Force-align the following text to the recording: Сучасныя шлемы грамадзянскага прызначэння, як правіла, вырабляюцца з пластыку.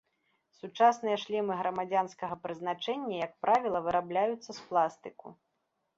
Сучасныя 0.59 1.17
шлемы 1.23 1.57
грамадзянскага 1.59 2.35
прызначэння, 2.45 3.15
як 3.27 3.37
правіла, 3.47 3.79
вырабляюцца 3.89 4.45
з 4.53 4.59
пластыку. 4.71 5.27